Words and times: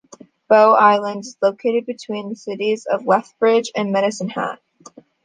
Bow 0.49 0.73
Island 0.73 1.19
is 1.19 1.37
located 1.43 1.85
between 1.85 2.29
the 2.29 2.35
cities 2.35 2.87
of 2.87 3.05
Lethbridge 3.05 3.71
and 3.75 3.91
Medicine 3.91 4.29
Hat. 4.29 4.59